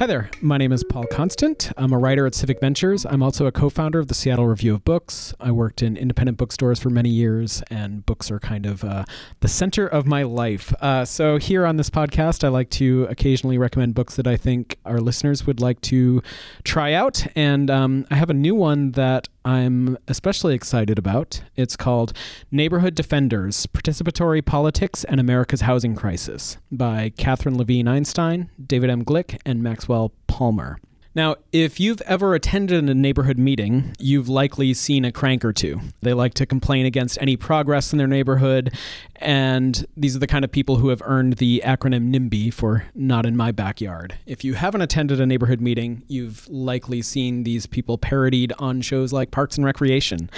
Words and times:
Hi 0.00 0.06
there. 0.06 0.30
My 0.40 0.56
name 0.56 0.72
is 0.72 0.82
Paul 0.82 1.04
Constant. 1.04 1.72
I'm 1.76 1.92
a 1.92 1.98
writer 1.98 2.24
at 2.24 2.34
Civic 2.34 2.58
Ventures. 2.58 3.04
I'm 3.04 3.22
also 3.22 3.44
a 3.44 3.52
co 3.52 3.68
founder 3.68 3.98
of 3.98 4.08
the 4.08 4.14
Seattle 4.14 4.46
Review 4.46 4.72
of 4.72 4.82
Books. 4.82 5.34
I 5.38 5.50
worked 5.50 5.82
in 5.82 5.94
independent 5.94 6.38
bookstores 6.38 6.80
for 6.80 6.88
many 6.88 7.10
years, 7.10 7.62
and 7.70 8.06
books 8.06 8.30
are 8.30 8.38
kind 8.40 8.64
of 8.64 8.82
uh, 8.82 9.04
the 9.40 9.48
center 9.48 9.86
of 9.86 10.06
my 10.06 10.22
life. 10.22 10.72
Uh, 10.80 11.04
so, 11.04 11.36
here 11.36 11.66
on 11.66 11.76
this 11.76 11.90
podcast, 11.90 12.44
I 12.44 12.48
like 12.48 12.70
to 12.70 13.08
occasionally 13.10 13.58
recommend 13.58 13.94
books 13.94 14.16
that 14.16 14.26
I 14.26 14.38
think 14.38 14.78
our 14.86 15.02
listeners 15.02 15.46
would 15.46 15.60
like 15.60 15.82
to 15.82 16.22
try 16.64 16.94
out. 16.94 17.26
And 17.36 17.70
um, 17.70 18.06
I 18.10 18.14
have 18.14 18.30
a 18.30 18.34
new 18.34 18.54
one 18.54 18.92
that 18.92 19.28
I'm 19.44 19.96
especially 20.06 20.54
excited 20.54 20.98
about. 20.98 21.42
It's 21.56 21.76
called 21.76 22.12
Neighborhood 22.50 22.94
Defenders 22.94 23.66
Participatory 23.66 24.44
Politics 24.44 25.04
and 25.04 25.18
America's 25.18 25.62
Housing 25.62 25.94
Crisis 25.94 26.58
by 26.70 27.12
Katherine 27.16 27.56
Levine 27.56 27.88
Einstein, 27.88 28.50
David 28.64 28.90
M. 28.90 29.04
Glick, 29.04 29.38
and 29.46 29.62
Maxwell 29.62 30.12
Palmer. 30.26 30.78
Now, 31.12 31.36
if 31.52 31.80
you've 31.80 32.00
ever 32.02 32.36
attended 32.36 32.88
a 32.88 32.94
neighborhood 32.94 33.36
meeting, 33.36 33.96
you've 33.98 34.28
likely 34.28 34.72
seen 34.74 35.04
a 35.04 35.10
crank 35.10 35.44
or 35.44 35.52
two. 35.52 35.80
They 36.02 36.12
like 36.12 36.34
to 36.34 36.46
complain 36.46 36.86
against 36.86 37.18
any 37.20 37.36
progress 37.36 37.90
in 37.92 37.98
their 37.98 38.06
neighborhood, 38.06 38.72
and 39.16 39.84
these 39.96 40.14
are 40.14 40.20
the 40.20 40.28
kind 40.28 40.44
of 40.44 40.52
people 40.52 40.76
who 40.76 40.90
have 40.90 41.02
earned 41.04 41.34
the 41.34 41.62
acronym 41.64 42.14
NIMBY 42.14 42.54
for 42.54 42.84
Not 42.94 43.26
in 43.26 43.36
My 43.36 43.50
Backyard. 43.50 44.18
If 44.24 44.44
you 44.44 44.54
haven't 44.54 44.82
attended 44.82 45.20
a 45.20 45.26
neighborhood 45.26 45.60
meeting, 45.60 46.04
you've 46.06 46.48
likely 46.48 47.02
seen 47.02 47.42
these 47.42 47.66
people 47.66 47.98
parodied 47.98 48.52
on 48.60 48.80
shows 48.80 49.12
like 49.12 49.32
Parks 49.32 49.56
and 49.56 49.64
Recreation. 49.64 50.30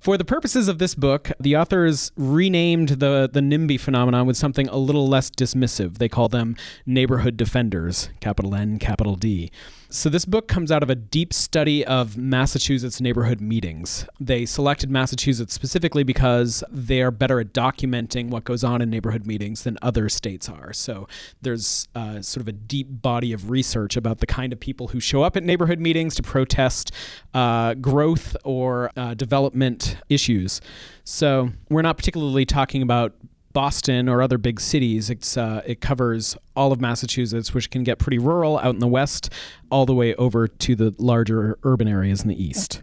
For 0.00 0.18
the 0.18 0.24
purposes 0.24 0.68
of 0.68 0.78
this 0.78 0.94
book, 0.94 1.30
the 1.40 1.56
authors 1.56 2.12
renamed 2.16 2.88
the, 2.88 3.28
the 3.32 3.40
NIMBY 3.40 3.80
phenomenon 3.80 4.26
with 4.26 4.36
something 4.36 4.68
a 4.68 4.76
little 4.76 5.08
less 5.08 5.30
dismissive. 5.30 5.96
They 5.96 6.08
call 6.10 6.28
them 6.28 6.56
neighborhood 6.84 7.38
defenders, 7.38 8.10
capital 8.20 8.54
N, 8.54 8.78
capital 8.78 9.16
D. 9.16 9.50
So, 9.92 10.08
this 10.08 10.24
book 10.24 10.46
comes 10.46 10.70
out 10.70 10.84
of 10.84 10.90
a 10.90 10.94
deep 10.94 11.32
study 11.32 11.84
of 11.84 12.16
Massachusetts 12.16 13.00
neighborhood 13.00 13.40
meetings. 13.40 14.06
They 14.20 14.46
selected 14.46 14.88
Massachusetts 14.88 15.52
specifically 15.52 16.04
because 16.04 16.62
they 16.70 17.02
are 17.02 17.10
better 17.10 17.40
at 17.40 17.52
documenting 17.52 18.28
what 18.28 18.44
goes 18.44 18.62
on 18.62 18.82
in 18.82 18.88
neighborhood 18.88 19.26
meetings 19.26 19.64
than 19.64 19.78
other 19.82 20.08
states 20.08 20.48
are. 20.48 20.72
So, 20.72 21.08
there's 21.42 21.88
uh, 21.96 22.22
sort 22.22 22.42
of 22.42 22.46
a 22.46 22.52
deep 22.52 22.86
body 22.88 23.32
of 23.32 23.50
research 23.50 23.96
about 23.96 24.18
the 24.18 24.28
kind 24.28 24.52
of 24.52 24.60
people 24.60 24.86
who 24.88 25.00
show 25.00 25.24
up 25.24 25.36
at 25.36 25.42
neighborhood 25.42 25.80
meetings 25.80 26.14
to 26.14 26.22
protest 26.22 26.92
uh, 27.34 27.74
growth 27.74 28.36
or 28.44 28.92
uh, 28.96 29.14
development 29.14 29.96
issues. 30.08 30.60
So, 31.02 31.50
we're 31.68 31.82
not 31.82 31.96
particularly 31.96 32.44
talking 32.44 32.82
about 32.82 33.14
Boston 33.52 34.08
or 34.08 34.22
other 34.22 34.38
big 34.38 34.60
cities. 34.60 35.10
It's 35.10 35.36
uh, 35.36 35.62
it 35.66 35.80
covers 35.80 36.36
all 36.54 36.72
of 36.72 36.80
Massachusetts, 36.80 37.52
which 37.52 37.70
can 37.70 37.84
get 37.84 37.98
pretty 37.98 38.18
rural 38.18 38.58
out 38.58 38.74
in 38.74 38.80
the 38.80 38.88
west, 38.88 39.32
all 39.70 39.86
the 39.86 39.94
way 39.94 40.14
over 40.14 40.46
to 40.46 40.76
the 40.76 40.94
larger 40.98 41.58
urban 41.64 41.88
areas 41.88 42.22
in 42.22 42.28
the 42.28 42.42
east. 42.42 42.82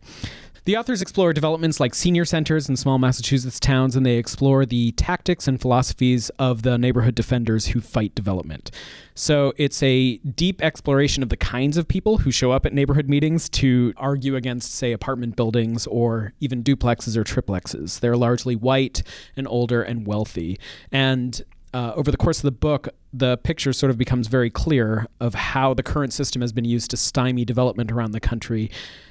The 0.67 0.75
authors 0.75 1.01
explore 1.01 1.31
developments 1.31 1.79
like 1.79 1.95
senior 1.95 2.25
centers 2.25 2.67
in 2.67 2.75
small 2.75 2.97
Massachusetts 2.97 3.57
towns, 3.57 3.95
and 3.95 4.05
they 4.05 4.17
explore 4.17 4.65
the 4.65 4.91
tactics 4.91 5.47
and 5.47 5.61
philosophies 5.61 6.29
of 6.31 6.63
the 6.63 6.77
neighborhood 6.77 7.15
defenders 7.15 7.67
who 7.67 7.79
fight 7.79 8.13
development. 8.15 8.69
So 9.15 9.53
it's 9.55 9.81
a 9.81 10.17
deep 10.17 10.61
exploration 10.61 11.23
of 11.23 11.29
the 11.29 11.37
kinds 11.37 11.77
of 11.77 11.87
people 11.87 12.17
who 12.17 12.31
show 12.31 12.51
up 12.51 12.65
at 12.65 12.73
neighborhood 12.73 13.07
meetings 13.07 13.47
to 13.51 13.93
argue 13.95 14.35
against, 14.35 14.75
say, 14.75 14.91
apartment 14.91 15.37
buildings 15.37 15.87
or 15.87 16.33
even 16.41 16.65
duplexes 16.65 17.15
or 17.15 17.23
triplexes. 17.23 18.01
They're 18.01 18.17
largely 18.17 18.57
white 18.57 19.03
and 19.37 19.47
older 19.47 19.81
and 19.81 20.05
wealthy. 20.05 20.59
And 20.91 21.41
uh, 21.73 21.93
over 21.95 22.11
the 22.11 22.17
course 22.17 22.39
of 22.39 22.43
the 22.43 22.51
book, 22.51 22.89
the 23.17 23.37
picture 23.37 23.73
sort 23.73 23.89
of 23.89 23.97
becomes 23.97 24.27
very 24.27 24.49
clear 24.49 25.07
of 25.19 25.33
how 25.33 25.73
the 25.73 25.83
current 25.83 26.13
system 26.13 26.41
has 26.41 26.51
been 26.51 26.65
used 26.65 26.91
to 26.91 26.97
stymie 26.97 27.45
development 27.45 27.91
around 27.91 28.11
the 28.11 28.19
country 28.19 28.69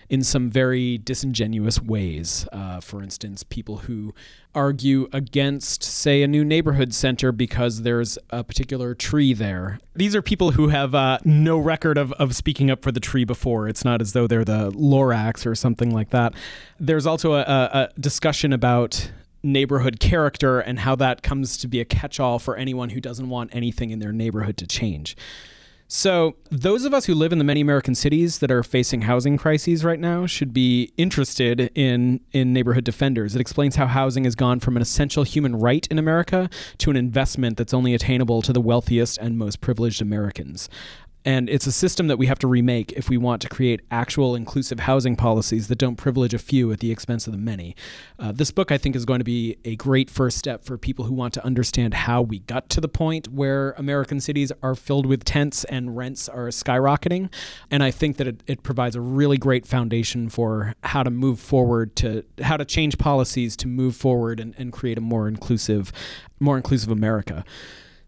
in 0.09 0.23
some 0.23 0.49
very 0.49 0.99
disingenuous 0.99 1.83
ways. 1.83 2.47
Uh, 2.53 2.81
for 2.81 3.03
instance, 3.03 3.43
people 3.43 3.79
who 3.79 4.15
argue 4.55 5.09
against, 5.13 5.83
say, 5.83 6.23
a 6.23 6.29
new 6.29 6.45
neighborhood 6.45 6.95
center 6.95 7.33
because 7.33 7.83
there's 7.83 8.17
a 8.31 8.45
particular 8.45 8.95
tree 8.95 9.33
there. 9.33 9.79
These 9.95 10.15
are 10.15 10.23
people 10.23 10.53
who 10.53 10.69
have 10.69 10.95
uh, 10.95 11.19
no 11.25 11.59
record 11.59 11.99
of, 11.99 12.13
of 12.13 12.37
speaking 12.37 12.71
up 12.71 12.83
for 12.83 12.93
the 12.93 13.01
tree 13.01 13.25
before. 13.25 13.69
It's 13.69 13.85
not 13.85 14.01
as 14.01 14.13
though 14.13 14.27
they're 14.27 14.45
the 14.45 14.71
Lorax 14.71 15.45
or 15.45 15.55
something 15.55 15.93
like 15.93 16.11
that. 16.11 16.35
There's 16.79 17.07
also 17.07 17.33
a, 17.33 17.41
a, 17.41 17.69
a 17.73 18.01
discussion 18.01 18.53
about 18.53 19.11
neighborhood 19.47 20.01
character 20.01 20.61
and 20.61 20.81
how 20.81 20.95
that 20.97 21.23
comes 21.23 21.57
to 21.59 21.69
be 21.69 21.81
a 21.81 21.85
catch 21.85 22.21
all 22.21 22.39
for 22.39 22.57
anyone 22.57 22.91
who 22.91 23.01
doesn't 23.01 23.29
want 23.29 23.55
anything 23.55 23.91
in 23.91 23.99
their 23.99 24.13
neighborhood 24.13 24.57
to 24.59 24.67
change. 24.67 25.17
So, 25.89 26.35
those 26.51 26.85
of 26.85 26.93
us 26.93 27.05
who 27.05 27.15
live 27.15 27.31
in 27.31 27.39
the 27.39 27.45
many 27.45 27.61
American 27.61 27.95
cities 27.95 28.41
that 28.41 28.51
are 28.51 28.65
facing 28.65 29.03
housing 29.03 29.39
crises 29.39 29.85
right 29.85 30.01
now 30.01 30.27
should 30.27 30.53
be 30.53 30.93
interested 30.97 31.71
in, 31.77 32.21
in 32.33 32.53
neighborhood 32.53 32.83
defenders. 32.83 33.37
It 33.37 33.41
explains 33.41 33.77
how 33.77 33.87
housing 33.87 34.25
has 34.25 34.35
gone 34.35 34.59
from 34.59 34.75
an 34.75 34.83
essential 34.83 35.23
human 35.23 35.55
right 35.55 35.87
in 35.89 35.97
America 35.97 36.51
to 36.79 36.91
an 36.91 36.97
investment 36.97 37.57
that's 37.57 37.73
only 37.73 37.95
attainable 37.95 38.43
to 38.43 38.53
the 38.53 38.61
wealthiest 38.61 39.19
and 39.19 39.39
most 39.39 39.61
privileged 39.61 40.03
Americans. 40.03 40.69
And 41.27 41.51
it's 41.51 41.67
a 41.67 41.73
system 41.73 42.07
that 42.07 42.19
we 42.19 42.27
have 42.27 42.39
to 42.39 42.47
remake 42.47 42.93
if 42.93 43.11
we 43.11 43.19
want 43.19 43.43
to 43.43 43.49
create 43.49 43.81
actual 43.91 44.37
inclusive 44.37 44.79
housing 44.79 45.17
policies 45.17 45.67
that 45.67 45.77
don't 45.77 45.97
privilege 45.97 46.33
a 46.33 46.39
few 46.39 46.71
at 46.71 46.79
the 46.79 46.93
expense 46.93 47.27
of 47.27 47.33
the 47.33 47.39
many. 47.39 47.75
Uh, 48.17 48.31
this 48.31 48.53
book, 48.53 48.71
I 48.71 48.79
think, 48.79 48.95
is 48.95 49.05
going 49.05 49.19
to 49.19 49.25
be 49.25 49.57
a 49.65 49.75
great 49.75 50.09
first 50.09 50.39
step 50.39 50.65
for 50.65 50.79
people 50.79 51.05
who 51.07 51.13
want 51.13 51.35
to 51.35 51.45
understand 51.45 51.95
how 51.95 52.23
we 52.23 52.39
got 52.39 52.69
to 52.71 52.81
the 52.81 52.89
point 52.89 53.27
where 53.27 53.73
American 53.73 54.21
cities 54.21 54.53
are 54.63 54.77
filled 54.77 55.05
with 55.05 55.25
tents 55.25 55.65
and 55.65 55.97
rents 55.97 56.29
are 56.29 56.47
skyrocketing. 56.47 57.29
And 57.73 57.83
I 57.83 57.91
think 57.91 58.19
that 58.19 58.29
it, 58.29 58.45
it 58.47 58.63
provides 58.63 58.95
a 58.95 59.01
really 59.01 59.37
great 59.37 59.67
foundation 59.67 60.29
for 60.29 60.75
how 60.85 61.03
to 61.03 61.11
move 61.11 61.41
forward 61.41 61.97
to 61.97 62.23
how 62.41 62.57
to 62.57 62.65
change 62.65 62.99
policies 62.99 63.57
to 63.57 63.67
move 63.67 63.97
forward 63.97 64.39
and, 64.39 64.55
and 64.57 64.73
create 64.73 64.97
a 64.97 65.01
more 65.01 65.27
inclusive, 65.27 65.91
more 66.39 66.57
inclusive 66.57 66.93
America 66.93 67.45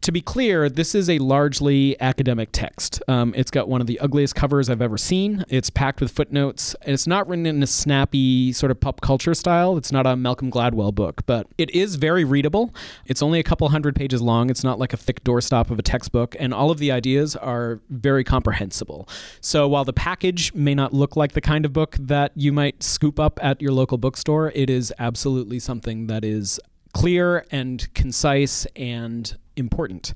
to 0.01 0.13
be 0.13 0.21
clear, 0.21 0.69
this 0.69 0.95
is 0.95 1.11
a 1.11 1.19
largely 1.19 2.01
academic 2.01 2.51
text. 2.53 3.03
Um, 3.09 3.35
it's 3.37 3.51
got 3.51 3.69
one 3.69 3.81
of 3.81 3.87
the 3.87 3.99
ugliest 4.01 4.35
covers 4.35 4.71
I've 4.71 4.81
ever 4.81 4.97
seen. 4.97 5.45
It's 5.49 5.71
packed 5.71 6.01
with 6.01 6.11
footnotes. 6.11 6.75
And 6.83 6.95
it's 6.95 7.07
not 7.07 7.29
written 7.29 7.47
in 7.47 7.63
a 7.63 7.67
snappy 7.67 8.53
sort 8.53 8.71
of 8.71 8.81
pop 8.81 9.01
culture 9.01 9.35
style. 9.35 9.77
It's 9.77 9.91
not 9.91 10.07
a 10.07 10.17
Malcolm 10.17 10.51
Gladwell 10.51 10.95
book, 10.95 11.27
but 11.27 11.47
it 11.59 11.71
is 11.71 11.97
very 11.97 12.25
readable. 12.25 12.75
It's 13.07 13.23
only 13.23 13.41
a 13.41 13.43
couple 13.43 13.69
hundred 13.69 13.97
pages 13.97 14.23
long. 14.23 14.51
It's 14.51 14.65
not 14.65 14.79
like 14.79 14.93
a 14.93 14.97
thick 14.97 15.25
doorstop 15.25 15.71
of 15.71 15.79
a 15.79 15.83
textbook, 15.83 16.37
and 16.39 16.55
all 16.55 16.71
of 16.71 16.79
the 16.79 16.93
ideas 16.93 17.35
are 17.37 17.81
very 17.91 18.25
comprehensible. 18.25 19.09
So 19.41 19.67
while 19.67 19.85
the 19.85 19.93
package 19.93 20.55
may 20.55 20.75
not 20.75 20.93
look 20.93 21.17
like 21.17 21.33
the 21.33 21.41
kind 21.41 21.65
of 21.65 21.73
book 21.73 21.97
that 21.99 22.33
you 22.35 22.53
might 22.53 22.83
scoop 22.83 23.19
up 23.19 23.39
at 23.43 23.61
your 23.61 23.73
local 23.73 23.99
bookstore, 23.99 24.53
it 24.55 24.71
is 24.71 24.93
absolutely 24.99 25.59
something 25.59 26.07
that 26.07 26.25
is 26.25 26.61
clear 26.93 27.45
and 27.51 27.93
concise 27.95 28.67
and 28.77 29.37
important. 29.59 30.15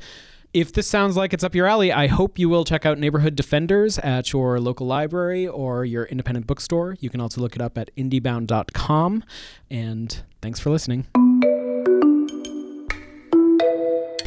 If 0.54 0.72
this 0.72 0.86
sounds 0.86 1.16
like 1.16 1.32
it's 1.32 1.42
up 1.42 1.54
your 1.54 1.66
alley, 1.66 1.92
I 1.92 2.08
hope 2.08 2.38
you 2.38 2.48
will 2.50 2.64
check 2.64 2.84
out 2.84 2.98
Neighborhood 2.98 3.36
Defenders 3.36 3.98
at 3.98 4.34
your 4.34 4.60
local 4.60 4.86
library 4.86 5.48
or 5.48 5.86
your 5.86 6.04
independent 6.04 6.46
bookstore. 6.46 6.96
You 7.00 7.08
can 7.08 7.20
also 7.20 7.40
look 7.40 7.56
it 7.56 7.62
up 7.62 7.78
at 7.78 7.90
indiebound.com. 7.96 9.24
And 9.70 10.22
thanks 10.42 10.60
for 10.60 10.68
listening. 10.68 11.31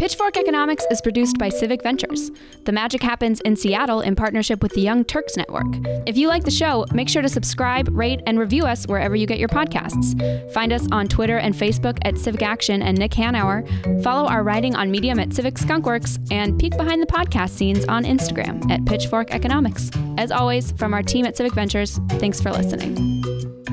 Pitchfork 0.06 0.38
Economics 0.38 0.86
is 0.92 1.02
produced 1.02 1.40
by 1.40 1.50
Civic 1.50 1.82
Ventures. 1.82 2.30
The 2.66 2.72
magic 2.72 3.02
happens 3.02 3.42
in 3.42 3.56
Seattle 3.56 4.02
in 4.02 4.16
partnership 4.16 4.62
with 4.62 4.72
the 4.74 4.82
Young 4.82 5.04
Turks 5.04 5.36
Network. 5.36 5.66
If 6.06 6.16
you 6.16 6.28
like 6.28 6.44
the 6.44 6.52
show, 6.52 6.86
make 6.94 7.10
sure 7.10 7.24
to 7.24 7.28
subscribe, 7.28 7.90
rate, 7.92 8.22
and 8.28 8.38
review 8.38 8.66
us 8.66 8.86
wherever 8.86 9.16
you 9.16 9.26
get 9.26 9.40
your 9.40 9.50
podcasts. 9.50 10.14
Find 10.54 10.72
us 10.72 10.88
on 10.92 11.08
Twitter 11.08 11.40
and 11.40 11.56
Facebook 11.56 11.98
at 12.04 12.20
Civic 12.20 12.44
Action 12.44 12.84
and 12.84 13.00
Nick 13.00 13.14
Hanauer. 13.14 13.66
Follow 14.04 14.30
our 14.30 14.44
writing 14.44 14.76
on 14.76 14.92
Medium 14.92 15.20
at 15.20 15.34
Civic 15.34 15.56
Skunkworks, 15.56 16.20
and 16.32 16.60
peek 16.60 16.78
behind 16.78 17.02
the 17.02 17.08
podcast 17.08 17.50
scenes 17.50 17.84
on 17.86 18.04
Instagram 18.04 18.70
at 18.70 18.86
Pitchfork 18.86 19.32
Economics. 19.32 19.90
As 20.20 20.30
always, 20.30 20.72
from 20.74 20.94
our 20.94 21.02
team 21.02 21.26
at 21.26 21.36
Civic 21.36 21.56
Ventures, 21.56 22.00
thanks 22.20 22.40
for 22.40 22.52
listening. 22.52 22.96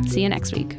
See 0.08 0.22
you 0.22 0.30
next 0.30 0.54
week. 0.54 0.78